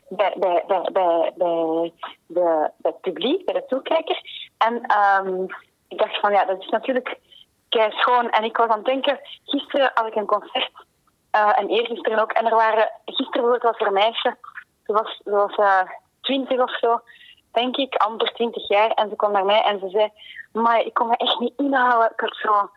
bij, 0.09 0.35
bij, 0.37 0.65
bij, 0.67 0.89
bij, 0.93 1.33
bij, 1.37 1.93
de, 2.27 2.71
het 2.83 3.01
publiek, 3.01 3.45
bij 3.45 3.55
de 3.55 3.65
toekijker. 3.67 4.21
En 4.59 4.87
ehm, 4.87 5.43
ik 5.89 5.99
dacht 5.99 6.21
van 6.21 6.33
ja, 6.33 6.45
dat 6.45 6.61
is 6.61 6.69
natuurlijk 6.69 7.19
kei 7.69 7.91
schoon. 7.91 8.31
En 8.31 8.45
ik 8.45 8.57
was 8.57 8.69
aan 8.69 8.77
het 8.77 8.87
denken, 8.87 9.21
gisteren 9.45 9.91
had 9.95 10.07
ik 10.07 10.15
een 10.15 10.27
concert 10.27 10.73
eh, 11.31 11.59
en 11.59 11.69
eergisteren 11.69 12.19
ook. 12.19 12.33
En 12.33 12.47
er 12.47 12.55
waren, 12.55 12.91
gisteren 13.05 13.61
was 13.61 13.79
er 13.79 13.87
een 13.87 13.93
meisje, 13.93 14.37
ze 14.87 14.93
was, 14.93 15.21
was 15.25 15.57
twintig 16.23 16.61
of 16.61 16.79
zo. 16.79 17.01
denk 17.53 17.77
ik, 17.77 17.95
amper 17.95 18.33
20 18.33 18.69
jaar. 18.69 18.91
En 18.91 19.09
ze 19.09 19.17
kwam 19.17 19.33
naar 19.33 19.45
mij 19.45 19.63
en 19.63 19.79
ze 19.79 19.89
zei, 19.89 20.11
maar 20.53 20.81
ik 20.81 20.95
kon 20.95 21.09
me 21.09 21.17
echt 21.17 21.39
niet 21.39 21.53
inhouden. 21.57 22.11
Ik 22.11 22.21
had 22.21 22.37
zo 22.37 22.71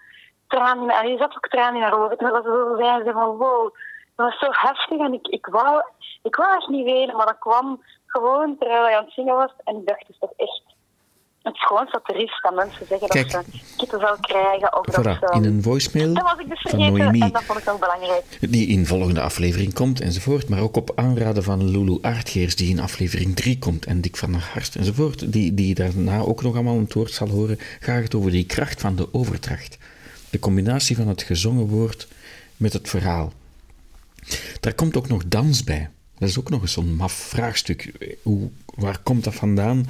tranen 0.48 0.84
in 0.84 0.90
En 0.90 1.10
je 1.10 1.18
zat 1.18 1.36
ook 1.36 1.48
tranen 1.48 1.76
in 1.76 1.82
haar 1.82 2.00
ogen. 2.00 2.18
Terwijl 2.18 2.44
ze 2.44 2.76
zei, 2.78 3.04
ze 3.04 3.12
van 3.12 3.38
wow, 3.38 3.76
dat 4.16 4.30
was 4.30 4.40
zo 4.40 4.48
heftig. 4.52 5.00
En 5.00 5.14
ik, 5.14 5.28
ik, 5.28 5.46
wou, 5.46 5.84
ik 6.24 6.36
wou 6.36 6.56
echt 6.56 6.68
niet 6.68 6.86
weten, 6.86 7.16
maar 7.16 7.26
dat 7.26 7.40
kwam 7.40 7.84
gewoon 8.06 8.58
terwijl 8.58 8.84
hij 8.84 8.98
aan 8.98 9.04
het 9.04 9.14
zingen 9.14 9.36
was. 9.36 9.52
En 9.64 9.76
ik 9.76 9.88
dacht, 9.88 10.00
het 10.00 10.10
is 10.10 10.20
toch 10.20 10.34
echt 10.36 10.62
het 11.46 11.56
schoonste 11.56 12.00
dat 12.04 12.16
er 12.16 12.22
is. 12.22 12.40
Dat 12.42 12.56
mensen 12.56 12.86
zeggen 12.88 13.08
Kijk. 13.08 13.32
dat 13.32 13.46
ze 13.52 13.60
kippenvel 13.78 14.18
krijgen. 14.20 14.78
Of 14.78 14.86
dat 14.86 15.18
ze... 15.20 15.36
in 15.36 15.44
een 15.44 15.62
voicemail 15.62 16.14
Dat 16.14 16.24
was 16.24 16.40
ik 16.40 16.50
dus 16.50 16.62
van 16.62 16.72
vergeten 16.72 16.98
Noemi, 16.98 17.20
en 17.20 17.32
dat 17.32 17.44
vond 17.44 17.60
ik 17.60 17.70
ook 17.70 17.80
belangrijk. 17.80 18.24
die 18.40 18.68
in 18.68 18.86
volgende 18.86 19.22
aflevering 19.22 19.74
komt 19.74 20.02
enzovoort, 20.02 20.50
maar 20.50 20.60
ook 20.60 20.76
op 20.76 20.92
aanraden 20.96 21.44
van 21.44 21.70
Lulu 21.70 21.98
Aardgeers, 22.02 22.56
die 22.56 22.70
in 22.70 22.80
aflevering 22.80 23.36
3 23.36 23.60
komt, 23.60 23.86
en 23.86 24.02
Dick 24.02 24.18
van 24.18 24.32
der 24.32 24.50
Harst 24.54 24.76
enzovoort, 24.76 25.32
die, 25.32 25.54
die 25.54 25.76
daarna 25.76 26.20
ook 26.20 26.42
nog 26.42 26.54
allemaal 26.54 26.80
het 26.80 26.94
woord 26.94 27.12
zal 27.12 27.30
horen, 27.30 27.60
gaat 27.80 28.04
het 28.04 28.16
over 28.16 28.32
die 28.32 28.46
kracht 28.46 28.82
van 28.82 28.96
de 28.96 29.14
overdracht. 29.14 29.78
De 30.30 30.40
combinatie 30.40 30.96
van 30.96 31.08
het 31.08 31.22
gezongen 31.22 31.68
woord 31.68 32.08
met 32.58 32.74
het 32.74 32.90
verhaal. 32.90 33.34
Daar 34.60 34.74
komt 34.74 34.98
ook 34.98 35.08
nog 35.08 35.24
dans 35.28 35.64
bij. 35.64 35.90
Dat 36.18 36.30
is 36.30 36.40
ook 36.40 36.50
nog 36.50 36.62
eens 36.62 36.72
zo'n 36.72 36.96
maf 36.96 37.14
vraagstuk. 37.14 37.92
Hoe, 38.24 38.50
waar 38.66 39.00
komt 39.04 39.24
dat 39.24 39.36
vandaan? 39.36 39.86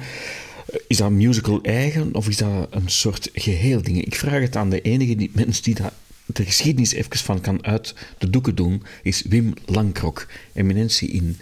Is 0.86 0.96
dat 0.96 1.10
musical 1.10 1.60
eigen 1.62 2.14
of 2.14 2.28
is 2.28 2.36
dat 2.36 2.66
een 2.70 2.88
soort 2.88 3.30
geheel 3.34 3.82
ding? 3.82 4.04
Ik 4.04 4.14
vraag 4.14 4.40
het 4.40 4.56
aan 4.56 4.70
de 4.70 4.80
enige 4.80 5.16
die, 5.16 5.30
mens 5.32 5.62
die 5.62 5.74
dat, 5.74 5.92
de 6.26 6.44
geschiedenis 6.44 6.92
even 6.92 7.18
van 7.18 7.40
kan 7.40 7.64
uit 7.64 7.94
de 8.18 8.30
doeken 8.30 8.54
doen, 8.54 8.82
is 9.02 9.22
Wim 9.28 9.54
Langkrok, 9.64 10.26
eminentie 10.52 11.10
in, 11.10 11.40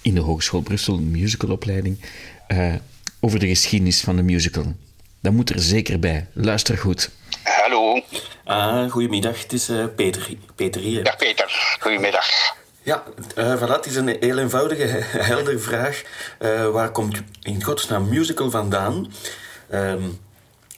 in 0.00 0.14
de 0.14 0.20
Hogeschool 0.20 0.60
Brussel, 0.60 0.98
musicalopleiding, 0.98 1.98
eh, 2.46 2.74
over 3.20 3.38
de 3.38 3.48
geschiedenis 3.48 4.00
van 4.00 4.16
de 4.16 4.22
musical. 4.22 4.74
Dat 5.20 5.32
moet 5.32 5.50
er 5.50 5.60
zeker 5.60 5.98
bij. 5.98 6.26
Luister 6.32 6.78
goed. 6.78 7.10
Hallo. 7.42 8.02
Ah, 8.44 8.90
goedemiddag. 8.90 9.42
Het 9.42 9.52
is 9.52 9.68
eh, 9.68 9.84
Peter, 9.96 10.28
Peter 10.54 10.80
hier. 10.80 11.04
Dag 11.04 11.16
Peter, 11.16 11.76
goedemiddag. 11.80 12.56
Ja, 12.84 13.04
eh 13.36 13.56
voilà, 13.62 13.70
het 13.72 13.86
is 13.86 13.96
een 13.96 14.08
heel 14.20 14.38
eenvoudige, 14.38 14.86
heldere 15.32 15.58
vraag. 15.58 16.02
Eh, 16.38 16.68
waar 16.70 16.90
komt 16.90 17.22
in 17.42 17.62
godsnaam 17.62 18.08
musical 18.08 18.50
vandaan? 18.50 19.12
Ehm, 19.70 20.08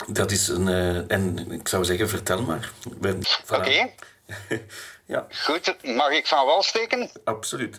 dat 0.06 0.30
is 0.30 0.48
een... 0.48 0.68
eh, 0.68 1.10
en 1.16 1.50
ik 1.52 1.68
zou 1.68 1.84
zeggen, 1.84 2.08
vertel 2.08 2.42
maar. 2.42 2.70
Voilà. 2.88 3.56
Oké, 3.56 3.90
ja, 5.14 5.26
goed. 5.44 5.76
Mag 5.82 6.10
ik 6.10 6.26
van 6.26 6.46
wal 6.46 6.62
steken? 6.62 7.10
absoluut. 7.24 7.78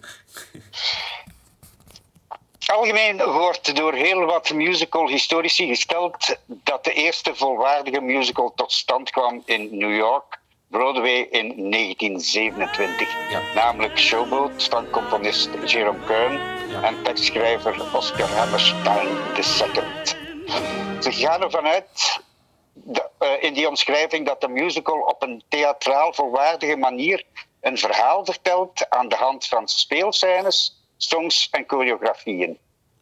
Algemeen 2.65 3.23
wordt 3.23 3.75
door 3.75 3.93
heel 3.93 4.25
wat 4.25 4.53
musical-historici 4.53 5.67
gesteld 5.67 6.35
dat 6.45 6.83
de 6.83 6.93
eerste 6.93 7.35
volwaardige 7.35 8.01
musical 8.01 8.53
tot 8.55 8.71
stand 8.71 9.09
kwam 9.09 9.41
in 9.45 9.77
New 9.77 9.95
York, 9.95 10.39
Broadway 10.69 11.19
in 11.31 11.69
1927. 11.71 13.29
Ja. 13.31 13.41
Namelijk 13.55 13.97
Showboat 13.99 14.63
van 14.63 14.89
componist 14.89 15.49
Jerome 15.65 16.05
Kern 16.05 16.39
Ja. 16.69 16.83
en 16.83 17.03
tekstschrijver 17.03 17.95
Oscar 17.95 18.29
Hammerstein 18.29 19.07
II. 19.35 19.83
Ze 21.01 21.11
gaan 21.11 21.41
ervan 21.41 21.65
uit 21.65 22.19
de- 22.73 23.09
eh, 23.17 23.43
in 23.43 23.53
die 23.53 23.67
omschrijving 23.67 24.25
dat 24.25 24.41
de 24.41 24.47
musical 24.47 24.99
op 24.99 25.21
een 25.21 25.43
theatraal 25.49 26.13
volwaardige 26.13 26.75
manier 26.75 27.23
een 27.61 27.77
verhaal 27.77 28.25
vertelt 28.25 28.89
aan 28.89 29.07
de 29.09 29.15
hand 29.15 29.45
van 29.47 29.67
speelscènes, 29.67 30.83
songs 30.97 31.47
en 31.51 31.63
choreografieën. 31.67 32.57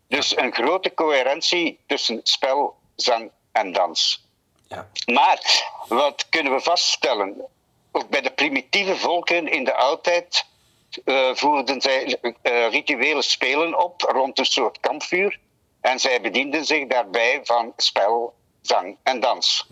Dus 0.08 0.38
een 0.38 0.54
grote 0.54 0.94
coherentie 0.94 1.80
tussen 1.88 2.20
spel, 2.24 2.76
zang 2.96 3.32
en 3.52 3.72
dans. 3.72 4.24
Ja, 4.68 4.90
Maar 5.06 5.40
wat 5.88 6.30
kunnen 6.30 6.54
we 6.54 6.60
vaststellen? 6.62 7.46
Ook 7.98 8.10
bij 8.10 8.22
de 8.22 8.32
primitieve 8.32 8.96
volken 8.96 9.48
in 9.48 9.64
de 9.64 9.74
oudheid 9.74 10.46
eh, 11.06 11.30
voerden 11.34 11.82
zij 11.82 12.18
eh, 12.42 12.70
rituele 12.70 13.22
spelen 13.22 13.84
op 13.84 14.02
rond 14.02 14.40
een 14.40 14.46
soort 14.46 14.80
kampvuur. 14.80 15.40
En 15.82 16.00
zij 16.00 16.22
bedienden 16.22 16.66
zich 16.66 16.88
daarbij 16.88 17.40
van 17.44 17.74
spel, 17.78 18.34
zang 18.62 18.98
en 19.04 19.20
dans. 19.20 19.68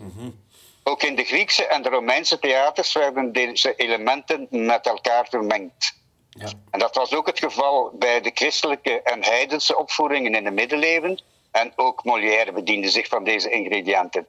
Ook 0.82 1.02
in 1.02 1.14
de 1.14 1.24
Griekse 1.24 1.66
en 1.66 1.82
de 1.82 1.88
Romeinse 1.88 2.38
theaters 2.38 2.92
werden 2.92 3.32
deze 3.32 3.74
elementen 3.74 4.46
met 4.50 4.86
elkaar 4.86 5.26
vermengd. 5.30 5.94
ja, 6.30 6.52
En 6.70 6.78
dat 6.78 6.94
was 6.94 7.14
ook 7.14 7.26
het 7.26 7.38
geval 7.38 7.90
bij 7.98 8.20
de 8.20 8.30
christelijke 8.34 9.02
en 9.02 9.24
heidense 9.24 9.76
opvoeringen 9.76 10.34
in 10.34 10.44
de 10.44 10.50
middeleeuwen. 10.50 11.22
En 11.50 11.72
ook 11.76 12.04
Molière 12.04 12.52
bediende 12.52 12.88
zich 12.88 13.08
van 13.08 13.24
deze 13.24 13.50
ingrediënten. 13.50 14.26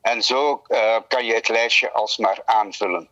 En 0.00 0.22
zo 0.22 0.62
eh, 0.66 0.96
kan 1.08 1.24
je 1.24 1.34
het 1.34 1.48
lijstje 1.48 1.90
alsmaar 1.90 2.42
aanvullen. 2.44 3.08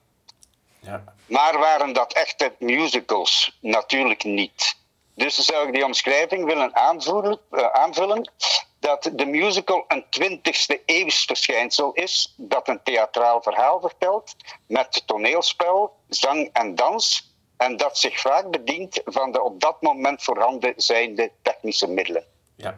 Ja. 0.86 1.04
Maar 1.26 1.58
waren 1.58 1.92
dat 1.92 2.12
echte 2.12 2.52
musicals? 2.58 3.58
Natuurlijk 3.60 4.24
niet. 4.24 4.76
Dus 5.14 5.34
zou 5.34 5.66
ik 5.66 5.74
die 5.74 5.84
omschrijving 5.84 6.44
willen 6.44 6.72
eh, 6.72 7.66
aanvullen 7.72 8.30
dat 8.78 9.10
de 9.12 9.26
musical 9.26 9.84
een 9.88 10.04
20e 10.04 10.84
eeuws 10.84 11.24
verschijnsel 11.24 11.92
is 11.92 12.34
dat 12.36 12.68
een 12.68 12.82
theatraal 12.82 13.42
verhaal 13.42 13.80
vertelt 13.80 14.36
met 14.66 15.02
toneelspel, 15.06 15.96
zang 16.08 16.50
en 16.52 16.74
dans 16.74 17.34
en 17.56 17.76
dat 17.76 17.98
zich 17.98 18.20
vaak 18.20 18.50
bedient 18.50 19.00
van 19.04 19.32
de 19.32 19.42
op 19.42 19.60
dat 19.60 19.82
moment 19.82 20.22
voorhanden 20.22 20.72
zijnde 20.76 21.30
technische 21.42 21.88
middelen. 21.88 22.24
ja. 22.56 22.74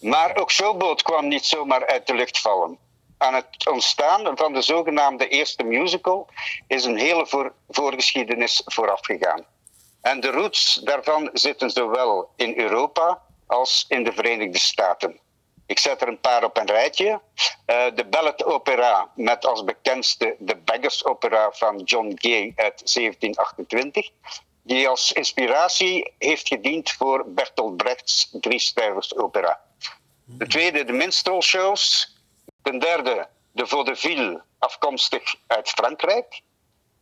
Maar 0.00 0.36
ook 0.36 0.50
Showboat 0.50 1.02
kwam 1.02 1.28
niet 1.28 1.44
zomaar 1.46 1.86
uit 1.86 2.06
de 2.06 2.14
lucht 2.14 2.40
vallen. 2.40 2.78
Aan 3.18 3.34
het 3.34 3.68
ontstaan 3.70 4.36
van 4.36 4.52
de 4.52 4.62
zogenaamde 4.62 5.28
eerste 5.28 5.62
musical 5.62 6.28
is 6.66 6.84
een 6.84 6.96
hele 6.96 7.26
voor, 7.26 7.52
voorgeschiedenis 7.68 8.62
vooraf 8.64 9.00
gegaan. 9.02 9.44
En 10.00 10.20
de 10.20 10.30
roots 10.30 10.74
daarvan 10.74 11.30
zitten 11.32 11.70
zowel 11.70 12.30
in 12.36 12.58
Europa 12.58 13.22
als 13.46 13.84
in 13.88 14.04
de 14.04 14.12
Verenigde 14.12 14.58
Staten. 14.58 15.20
Ik 15.66 15.78
zet 15.78 16.02
er 16.02 16.08
een 16.08 16.20
paar 16.20 16.44
op 16.44 16.56
een 16.56 16.66
rijtje. 16.66 17.20
Eh, 17.66 17.84
de 17.94 18.04
Ballet 18.04 18.44
Opera 18.44 19.10
met 19.14 19.46
als 19.46 19.64
bekendste 19.64 20.36
de 20.38 20.56
Beggars 20.56 21.04
Opera 21.04 21.50
van 21.52 21.78
John 21.78 22.12
Gay 22.14 22.52
uit 22.56 22.92
1728, 22.94 24.10
die 24.62 24.88
als 24.88 25.12
inspiratie 25.12 26.12
heeft 26.18 26.48
gediend 26.48 26.90
voor 26.90 27.24
Bertolt 27.26 27.76
Brechts 27.76 28.28
Drie 28.40 28.72
Opera. 29.16 29.60
De 30.24 30.46
tweede, 30.46 30.84
de 30.84 30.92
minstrelshows. 30.92 32.16
Ten 32.62 32.78
derde, 32.78 33.28
de 33.52 33.66
vaudeville, 33.66 34.42
afkomstig 34.58 35.34
uit 35.46 35.68
Frankrijk. 35.68 36.40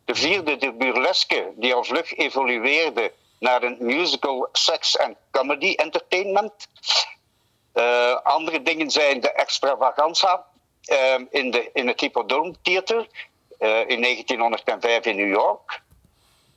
De 0.05 0.15
vierde, 0.15 0.57
de 0.57 0.73
burlesque, 0.73 1.53
die 1.57 1.75
al 1.75 1.85
vlug 1.85 2.17
evolueerde 2.17 3.13
naar 3.39 3.63
een 3.63 3.77
musical 3.79 4.49
sex 4.53 4.97
en 4.97 5.17
comedy 5.31 5.75
entertainment. 5.75 6.69
Eh, 7.73 8.17
andere 8.23 8.63
dingen 8.63 8.91
zijn 8.91 9.21
de 9.21 9.33
extravaganza 9.33 10.47
eh, 10.85 11.15
in, 11.31 11.51
de, 11.51 11.71
in 11.73 11.89
het 11.89 12.01
Hippodrome 12.01 12.55
Theater 12.63 13.09
eh, 13.59 13.89
in 13.89 14.03
1905 14.03 15.05
in 15.05 15.17
New 15.17 15.29
York. 15.29 15.83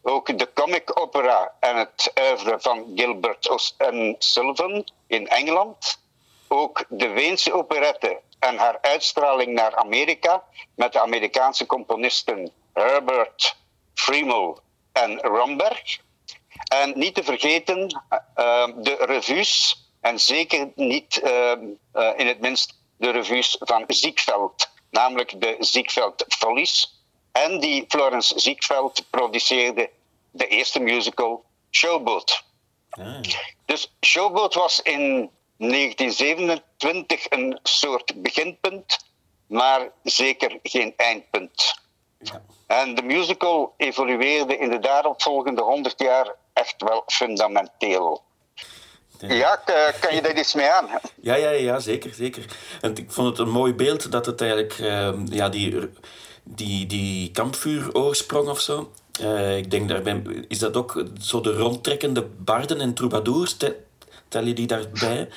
Ook 0.01 0.37
de 0.37 0.53
comic 0.53 0.99
opera 0.99 1.55
en 1.59 1.75
het 1.75 2.11
oeuvre 2.19 2.59
van 2.59 2.91
Gilbert 2.95 3.73
en 3.77 4.15
Sullivan 4.19 4.87
in 5.07 5.27
Engeland. 5.27 5.99
Ook 6.51 6.85
de 6.89 7.07
Weense 7.07 7.53
operette 7.53 8.19
en 8.39 8.57
haar 8.57 8.77
uitstraling 8.81 9.53
naar 9.53 9.75
Amerika 9.75 10.43
met 10.75 10.93
de 10.93 11.01
Amerikaanse 11.01 11.65
componisten 11.65 12.51
Herbert, 12.73 13.55
Friemel 13.93 14.59
en 14.91 15.19
Romberg. 15.19 15.99
En 16.71 16.93
niet 16.95 17.15
te 17.15 17.23
vergeten 17.23 18.01
eh, 18.33 18.67
de 18.75 18.97
revues, 18.99 19.83
en 20.01 20.19
zeker 20.19 20.71
niet 20.75 21.19
eh, 21.19 21.51
eh, 21.51 21.57
in 22.15 22.27
het 22.27 22.39
minst 22.39 22.79
de 22.97 23.09
revues 23.09 23.55
van 23.59 23.83
Ziegfeld, 23.87 24.69
namelijk 24.89 25.41
de 25.41 25.55
Ziegfeld 25.59 26.25
Follies. 26.27 27.03
En 27.31 27.59
die 27.59 27.85
Florence 27.87 28.39
Ziegfeld 28.39 29.05
produceerde 29.09 29.89
de 30.31 30.47
eerste 30.47 30.79
musical 30.79 31.43
Showboat. 31.71 32.43
Ah, 32.89 33.21
Dus 33.65 33.93
Showboat 34.05 34.53
was 34.53 34.81
in 34.81 35.29
1927 35.59 37.25
een 37.29 37.59
soort 37.63 38.21
beginpunt, 38.21 38.97
maar 39.47 39.91
zeker 40.03 40.59
geen 40.63 40.93
eindpunt. 40.97 41.79
ja. 42.19 42.41
En 42.67 42.95
de 42.95 43.01
musical 43.01 43.73
evolueerde 43.77 44.57
in 44.57 44.69
de 44.69 44.79
daaropvolgende 44.79 45.61
100 45.61 45.99
jaar 46.01 46.35
echt 46.53 46.75
wel 46.77 47.03
fundamenteel. 47.05 48.23
Ja, 49.17 49.55
kan 49.99 50.15
je 50.15 50.21
daar 50.21 50.37
iets 50.37 50.53
mee 50.53 50.69
aan? 50.69 50.87
Ja, 51.21 51.35
ja, 51.35 51.49
ja, 51.49 51.79
zeker, 51.79 52.13
zeker. 52.13 52.45
En 52.81 52.95
ik 52.97 53.11
vond 53.11 53.27
het 53.27 53.47
een 53.47 53.53
mooi 53.53 53.73
beeld 53.73 54.11
dat 54.11 54.25
het 54.25 54.41
eigenlijk, 54.41 54.73
ehm, 54.79 55.25
ja, 55.29 55.49
die, 55.49 55.89
die, 56.43 56.85
die 56.85 57.31
kampvuuroorsprong 57.31 58.49
of 58.49 58.59
zo. 58.59 58.91
Eh, 59.21 59.57
ik 59.57 59.71
denk 59.71 59.89
daarbij, 59.89 60.21
is 60.47 60.59
dat 60.59 60.75
ook 60.75 61.03
zo 61.21 61.41
de 61.41 61.53
rondtrekkende 61.53 62.25
barden 62.37 62.79
en 62.81 62.93
troubadours? 62.93 63.57
Tel, 64.29 64.43
je 64.43 64.53
die 64.53 64.67
daarbij? 64.67 65.29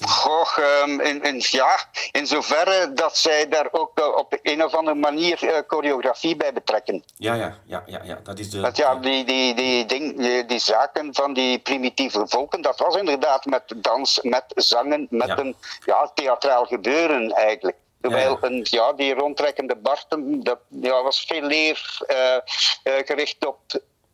Goh, 0.00 0.58
ehm, 0.58 1.00
in, 1.00 1.22
in, 1.22 1.42
ja, 1.50 1.88
in 2.12 2.26
zoverre 2.26 2.92
dat 2.92 3.16
zij 3.16 3.48
daar 3.48 3.68
ook 3.70 3.98
eh, 3.98 4.16
op 4.16 4.38
een 4.42 4.64
of 4.64 4.74
andere 4.74 4.96
manier 4.96 5.44
uh, 5.44 5.58
choreografie 5.66 6.36
bij 6.36 6.52
betrekken. 6.52 7.04
Ja, 7.16 7.34
ja, 7.34 7.58
ja, 7.64 7.82
ja, 7.86 8.00
ja. 8.04 8.20
dat 8.22 8.38
is 8.38 8.50
de... 8.50 8.60
Dat, 8.60 8.76
ja, 8.76 8.94
die, 8.94 9.24
die, 9.24 9.54
die, 9.54 9.86
ding, 9.86 10.18
die, 10.18 10.44
die, 10.44 10.58
zaken 10.58 11.14
van 11.14 11.32
die 11.32 11.58
primitieve 11.58 12.24
volken, 12.28 12.62
dat 12.62 12.78
was 12.78 12.96
inderdaad 12.96 13.44
met 13.44 13.62
dans, 13.76 14.20
met 14.22 14.44
zangen, 14.54 15.06
met 15.10 15.28
Ja. 15.28 15.38
een 15.38 15.56
ja, 15.84 16.10
theatraal 16.14 16.64
gebeuren 16.64 17.30
eigenlijk. 17.30 17.76
Terwijl 18.00 18.38
Ja, 18.40 18.48
Een, 18.48 18.66
ja, 18.70 18.92
die 18.92 19.14
rondtrekkende 19.14 19.76
Barten, 19.76 20.42
dat 20.42 20.58
ja, 20.68 21.02
was 21.02 21.24
veel 21.28 21.46
meer 21.46 21.98
eh, 22.06 22.34
eh, 22.34 22.42
gericht 22.82 23.46
op 23.46 23.60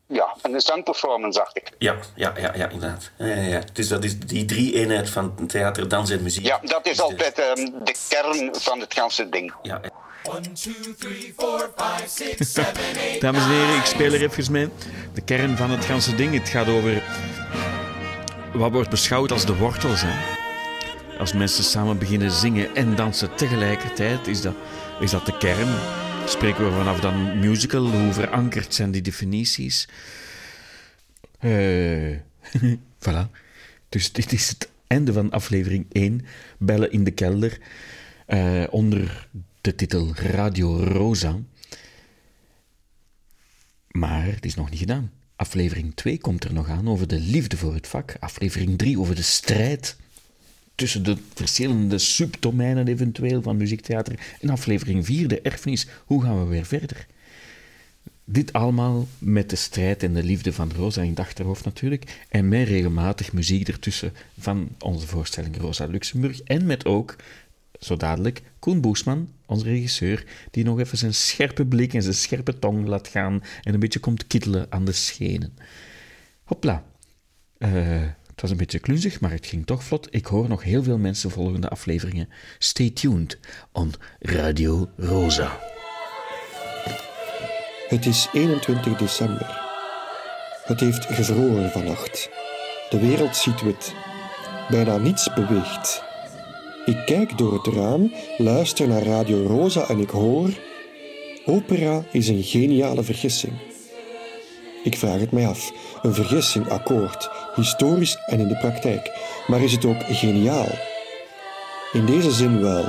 ja, 0.06 0.36
een 0.42 0.60
zangperformance, 0.60 1.38
dacht 1.38 1.56
ik. 1.56 1.70
Ja, 1.78 1.94
ja, 2.14 2.32
ja, 2.40 2.52
ja 2.56 2.68
inderdaad. 2.68 3.10
Ja, 3.18 3.26
ja, 3.26 3.34
ja. 3.42 3.60
Dus 3.72 3.88
dat 3.88 4.04
is 4.04 4.18
die 4.18 4.44
drie-eenheid 4.44 5.10
van 5.10 5.46
theater, 5.46 5.88
dans 5.88 6.10
en 6.10 6.22
muziek. 6.22 6.46
Ja, 6.46 6.60
dat 6.62 6.86
is 6.86 6.96
de- 6.96 7.02
altijd 7.02 7.38
ehm, 7.38 7.54
de 7.84 7.94
kern 8.08 8.54
van 8.54 8.80
het 8.80 8.94
ganse 8.94 9.28
ding. 9.28 9.54
Ja, 9.62 9.80
One, 10.28 10.40
two, 10.52 10.72
three, 10.98 11.34
four, 11.36 11.70
five, 11.76 12.08
six, 12.08 12.52
seven, 12.52 12.74
eight. 12.96 13.20
Dames 13.20 13.42
en 13.42 13.48
heren, 13.50 13.76
ik 13.76 13.84
speel 13.84 14.12
er 14.12 14.22
even 14.22 14.52
mee. 14.52 14.68
De 15.14 15.20
kern 15.20 15.56
van 15.56 15.70
het 15.70 15.84
ganse 15.84 16.14
ding. 16.14 16.34
Het 16.38 16.48
gaat 16.48 16.68
over 16.68 17.02
wat 18.52 18.70
wordt 18.72 18.90
beschouwd 18.90 19.32
als 19.32 19.44
de 19.46 19.56
wortels. 19.56 20.00
Hè? 20.04 20.14
Als 21.18 21.32
mensen 21.32 21.64
samen 21.64 21.98
beginnen 21.98 22.30
zingen 22.30 22.74
en 22.74 22.94
dansen 22.96 23.34
tegelijkertijd, 23.34 24.26
is 24.26 24.40
dat, 24.40 24.54
is 25.00 25.10
dat 25.10 25.26
de 25.26 25.38
kern. 25.38 25.68
Spreken 26.26 26.64
we 26.64 26.70
vanaf 26.70 27.00
dan 27.00 27.38
musical, 27.38 27.86
hoe 27.90 28.12
verankerd 28.12 28.74
zijn 28.74 28.90
die 28.90 29.02
definities? 29.02 29.88
Eh, 31.38 32.16
voilà. 33.06 33.30
Dus 33.88 34.12
dit 34.12 34.32
is 34.32 34.48
het 34.48 34.70
einde 34.86 35.12
van 35.12 35.30
aflevering 35.30 35.86
1. 35.92 36.26
Bellen 36.58 36.92
in 36.92 37.04
de 37.04 37.10
kelder. 37.10 37.58
eh, 38.26 38.64
onder 38.70 39.28
de 39.60 39.74
titel 39.74 40.14
Radio 40.14 40.76
Rosa. 40.84 41.36
Maar 43.90 44.24
het 44.24 44.44
is 44.44 44.54
nog 44.54 44.70
niet 44.70 44.78
gedaan. 44.78 45.10
Aflevering 45.36 45.94
2 45.94 46.18
komt 46.18 46.44
er 46.44 46.52
nog 46.52 46.68
aan 46.68 46.88
over 46.88 47.06
de 47.08 47.20
liefde 47.20 47.56
voor 47.56 47.74
het 47.74 47.86
vak. 47.86 48.16
Aflevering 48.20 48.78
3 48.78 48.98
over 48.98 49.14
de 49.14 49.22
strijd 49.22 49.96
tussen 50.76 51.02
de 51.02 51.16
verschillende 51.34 51.98
subdomeinen 51.98 52.88
eventueel 52.88 53.42
van 53.42 53.56
muziektheater. 53.56 54.18
En 54.40 54.50
aflevering 54.50 55.04
4, 55.04 55.28
de 55.28 55.40
erfenis. 55.40 55.86
Hoe 56.04 56.22
gaan 56.22 56.38
we 56.38 56.44
weer 56.44 56.66
verder? 56.66 57.06
Dit 58.24 58.52
allemaal 58.52 59.08
met 59.18 59.50
de 59.50 59.56
strijd 59.56 60.02
en 60.02 60.14
de 60.14 60.22
liefde 60.22 60.52
van 60.52 60.72
Rosa 60.76 61.02
in 61.02 61.10
het 61.10 61.20
achterhoofd 61.20 61.64
natuurlijk. 61.64 62.24
En 62.28 62.48
met 62.48 62.68
regelmatig 62.68 63.32
muziek 63.32 63.68
ertussen 63.68 64.12
van 64.38 64.68
onze 64.78 65.06
voorstelling 65.06 65.56
Rosa 65.56 65.86
Luxemburg. 65.86 66.40
En 66.40 66.66
met 66.66 66.84
ook, 66.84 67.16
zo 67.80 67.96
dadelijk, 67.96 68.42
Koen 68.58 68.80
Boesman, 68.80 69.28
onze 69.46 69.64
regisseur, 69.64 70.24
die 70.50 70.64
nog 70.64 70.78
even 70.78 70.98
zijn 70.98 71.14
scherpe 71.14 71.64
blik 71.64 71.94
en 71.94 72.02
zijn 72.02 72.14
scherpe 72.14 72.58
tong 72.58 72.86
laat 72.86 73.08
gaan 73.08 73.42
en 73.62 73.74
een 73.74 73.80
beetje 73.80 73.98
komt 73.98 74.26
kittelen 74.26 74.66
aan 74.68 74.84
de 74.84 74.92
schenen. 74.92 75.58
Hopla. 76.44 76.84
Eh, 77.58 78.02
het 78.36 78.44
was 78.44 78.54
een 78.54 78.60
beetje 78.60 78.78
klunzig, 78.78 79.20
maar 79.20 79.30
het 79.30 79.46
ging 79.46 79.66
toch 79.66 79.84
vlot. 79.84 80.08
Ik 80.10 80.26
hoor 80.26 80.48
nog 80.48 80.62
heel 80.62 80.82
veel 80.82 80.98
mensen 80.98 81.30
volgende 81.30 81.68
afleveringen. 81.68 82.28
Stay 82.58 82.90
tuned 82.90 83.38
on 83.72 83.92
Radio 84.18 84.90
Rosa. 84.96 85.58
Het 87.88 88.06
is 88.06 88.28
21 88.32 88.96
december. 88.96 89.60
Het 90.64 90.80
heeft 90.80 91.04
gevroren 91.04 91.70
vannacht. 91.70 92.30
De 92.90 93.00
wereld 93.00 93.36
ziet 93.36 93.62
wit. 93.62 93.94
Bijna 94.68 94.96
niets 94.96 95.32
beweegt. 95.34 96.02
Ik 96.84 97.02
kijk 97.06 97.38
door 97.38 97.52
het 97.52 97.74
raam, 97.74 98.12
luister 98.36 98.88
naar 98.88 99.02
Radio 99.02 99.46
Rosa 99.46 99.88
en 99.88 99.98
ik 99.98 100.10
hoor... 100.10 100.50
Opera 101.44 102.04
is 102.12 102.28
een 102.28 102.42
geniale 102.42 103.02
vergissing. 103.02 103.52
Ik 104.84 104.96
vraag 104.96 105.20
het 105.20 105.32
mij 105.32 105.46
af. 105.46 105.72
Een 106.02 106.14
vergissing, 106.14 106.68
akkoord. 106.68 107.30
Historisch 107.56 108.18
en 108.26 108.40
in 108.40 108.48
de 108.48 108.56
praktijk. 108.56 109.10
Maar 109.46 109.60
is 109.60 109.72
het 109.72 109.84
ook 109.84 110.02
geniaal? 110.02 110.68
In 111.92 112.06
deze 112.06 112.30
zin 112.30 112.60
wel. 112.60 112.84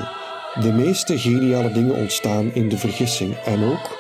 De 0.62 0.72
meeste 0.72 1.20
geniale 1.20 1.72
dingen 1.72 1.96
ontstaan 1.96 2.54
in 2.54 2.70
de 2.70 2.78
vergissing. 2.78 3.36
En 3.36 3.64
ook, 3.64 3.98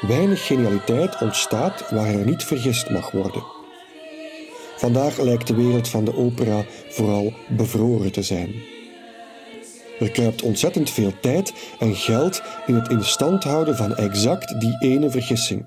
weinig 0.00 0.46
genialiteit 0.46 1.20
ontstaat 1.20 1.90
waar 1.90 2.14
er 2.14 2.24
niet 2.24 2.44
vergist 2.44 2.90
mag 2.90 3.10
worden. 3.10 3.42
Vandaag 4.76 5.18
lijkt 5.18 5.46
de 5.46 5.54
wereld 5.54 5.88
van 5.88 6.04
de 6.04 6.16
opera 6.16 6.64
vooral 6.88 7.32
bevroren 7.48 8.12
te 8.12 8.22
zijn. 8.22 8.54
Er 9.98 10.10
kruipt 10.10 10.42
ontzettend 10.42 10.90
veel 10.90 11.12
tijd 11.20 11.52
en 11.78 11.94
geld 11.94 12.42
in 12.66 12.74
het 12.74 12.88
in 12.88 13.04
stand 13.04 13.44
houden 13.44 13.76
van 13.76 13.96
exact 13.96 14.60
die 14.60 14.76
ene 14.78 15.10
vergissing. 15.10 15.66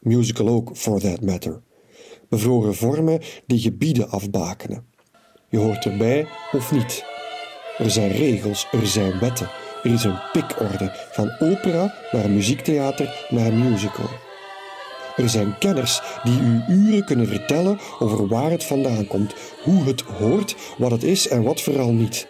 Musical 0.00 0.48
ook, 0.48 0.76
for 0.76 1.00
that 1.00 1.20
matter. 1.20 1.60
Bevroren 2.32 2.74
vormen 2.74 3.20
die 3.46 3.60
gebieden 3.60 4.10
afbakenen. 4.10 4.86
Je 5.48 5.58
hoort 5.58 5.84
erbij 5.84 6.26
of 6.52 6.72
niet. 6.72 7.04
Er 7.78 7.90
zijn 7.90 8.10
regels, 8.10 8.66
er 8.70 8.86
zijn 8.86 9.18
wetten. 9.18 9.48
Er 9.82 9.92
is 9.92 10.04
een 10.04 10.18
pikorde 10.32 10.92
van 11.10 11.30
opera 11.40 11.94
naar 12.12 12.30
muziektheater 12.30 13.26
naar 13.28 13.52
musical. 13.52 14.08
Er 15.16 15.28
zijn 15.28 15.58
kenners 15.58 16.00
die 16.22 16.40
u 16.40 16.62
uren 16.68 17.04
kunnen 17.04 17.26
vertellen 17.26 17.78
over 17.98 18.26
waar 18.26 18.50
het 18.50 18.64
vandaan 18.64 19.06
komt, 19.06 19.34
hoe 19.62 19.84
het 19.84 20.00
hoort, 20.00 20.56
wat 20.78 20.90
het 20.90 21.02
is 21.02 21.28
en 21.28 21.42
wat 21.42 21.60
vooral 21.60 21.92
niet. 21.92 22.26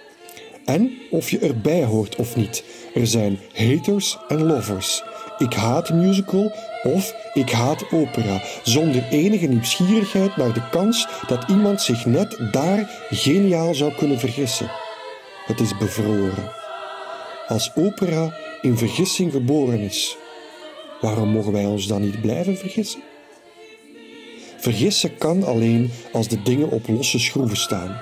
En 0.64 0.90
of 1.10 1.30
je 1.30 1.38
erbij 1.38 1.84
hoort 1.84 2.16
of 2.16 2.36
niet. 2.36 2.64
Er 2.94 3.06
zijn 3.06 3.38
haters 3.54 4.18
en 4.28 4.42
lovers. 4.42 5.02
Ik 5.38 5.52
haat 5.52 5.92
musical 5.92 6.52
of 6.82 7.21
ik 7.32 7.50
haat 7.50 7.92
opera, 7.92 8.42
zonder 8.62 9.08
enige 9.10 9.46
nieuwsgierigheid 9.46 10.36
naar 10.36 10.52
de 10.52 10.68
kans 10.70 11.08
dat 11.26 11.48
iemand 11.48 11.82
zich 11.82 12.06
net 12.06 12.38
daar 12.50 13.06
geniaal 13.10 13.74
zou 13.74 13.92
kunnen 13.94 14.18
vergissen. 14.18 14.70
Het 15.46 15.60
is 15.60 15.76
bevroren. 15.76 16.52
Als 17.48 17.74
opera 17.74 18.34
in 18.60 18.78
vergissing 18.78 19.32
geboren 19.32 19.80
is, 19.80 20.16
waarom 21.00 21.28
mogen 21.28 21.52
wij 21.52 21.64
ons 21.64 21.86
dan 21.86 22.00
niet 22.00 22.20
blijven 22.20 22.56
vergissen? 22.56 23.02
Vergissen 24.56 25.16
kan 25.18 25.44
alleen 25.44 25.90
als 26.12 26.28
de 26.28 26.42
dingen 26.42 26.70
op 26.70 26.88
losse 26.88 27.18
schroeven 27.18 27.56
staan. 27.56 28.00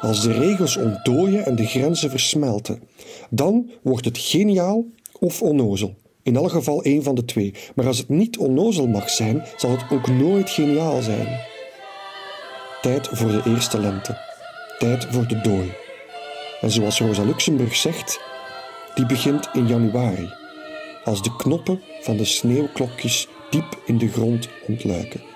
Als 0.00 0.22
de 0.22 0.32
regels 0.32 0.76
ontdooien 0.76 1.46
en 1.46 1.56
de 1.56 1.66
grenzen 1.66 2.10
versmelten, 2.10 2.82
dan 3.30 3.70
wordt 3.82 4.04
het 4.04 4.18
geniaal 4.18 4.84
of 5.18 5.42
onnozel. 5.42 5.94
In 6.26 6.36
elk 6.36 6.50
geval 6.50 6.82
één 6.82 7.02
van 7.02 7.14
de 7.14 7.24
twee. 7.24 7.54
Maar 7.74 7.86
als 7.86 7.98
het 7.98 8.08
niet 8.08 8.38
onnozel 8.38 8.86
mag 8.86 9.10
zijn, 9.10 9.44
zal 9.56 9.70
het 9.70 9.84
ook 9.90 10.08
nooit 10.08 10.50
geniaal 10.50 11.02
zijn. 11.02 11.40
Tijd 12.82 13.08
voor 13.08 13.28
de 13.28 13.42
eerste 13.44 13.80
lente. 13.80 14.18
Tijd 14.78 15.06
voor 15.10 15.26
de 15.26 15.40
dooi. 15.40 15.72
En 16.60 16.70
zoals 16.70 17.00
Rosa 17.00 17.22
Luxemburg 17.22 17.76
zegt, 17.76 18.20
die 18.94 19.06
begint 19.06 19.48
in 19.52 19.66
januari, 19.66 20.32
als 21.04 21.22
de 21.22 21.36
knoppen 21.36 21.80
van 22.00 22.16
de 22.16 22.24
sneeuwklokjes 22.24 23.28
diep 23.50 23.82
in 23.84 23.98
de 23.98 24.08
grond 24.08 24.48
ontluiken. 24.68 25.35